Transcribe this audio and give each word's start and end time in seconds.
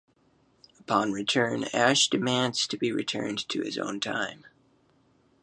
Upon 0.79 1.11
return, 1.11 1.65
Ash 1.75 2.07
demands 2.07 2.65
to 2.65 2.75
be 2.75 2.91
returned 2.91 3.47
to 3.49 3.61
his 3.61 3.77
own 3.77 3.99
time. 3.99 4.45